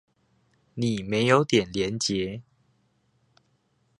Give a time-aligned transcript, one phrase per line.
[0.73, 2.41] 你沒有點連結